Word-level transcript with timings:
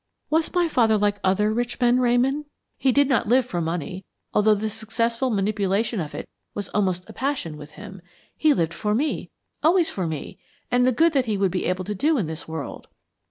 Was 0.31 0.51
my 0.51 0.67
father 0.67 0.97
like 0.97 1.19
other 1.23 1.53
rich 1.53 1.79
men, 1.79 1.99
Ramon? 1.99 2.45
He 2.79 2.91
did 2.91 3.07
not 3.07 3.27
live 3.29 3.45
for 3.45 3.61
money, 3.61 4.03
although 4.33 4.55
the 4.55 4.67
successful 4.67 5.29
manipulation 5.29 5.99
of 5.99 6.15
it 6.15 6.27
was 6.55 6.69
almost 6.69 7.07
a 7.07 7.13
passion 7.13 7.55
with 7.55 7.73
him. 7.73 8.01
He 8.35 8.51
lived 8.55 8.73
for 8.73 8.95
me, 8.95 9.29
always 9.61 9.91
for 9.91 10.07
me, 10.07 10.39
and 10.71 10.87
the 10.87 10.91
good 10.91 11.13
that 11.13 11.25
he 11.25 11.37
would 11.37 11.51
be 11.51 11.65
able 11.65 11.83
to 11.85 11.93
do 11.93 12.17
in 12.17 12.25
this 12.25 12.47
world." 12.47 12.87